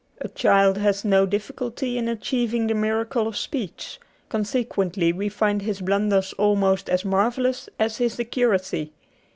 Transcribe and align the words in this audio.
A 0.19 0.29
child 0.29 0.79
has 0.79 1.05
no 1.05 1.27
difficulty 1.27 1.95
in 1.95 2.07
achieving 2.07 2.65
the 2.65 2.73
miracle 2.73 3.27
of 3.27 3.37
speech, 3.37 3.99
consequently 4.29 5.13
we 5.13 5.29
find 5.29 5.61
his 5.61 5.79
blunders 5.79 6.33
almost 6.39 6.89
as 6.89 7.05
marvel 7.05 7.43
lous 7.43 7.69
as 7.77 7.97
his 7.97 8.19
accuracy. 8.19 8.93